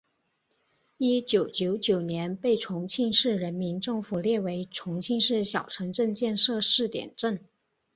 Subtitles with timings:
[0.97, 7.45] 一九九九年被重庆市人民政府列为重庆市小城镇建设试点镇。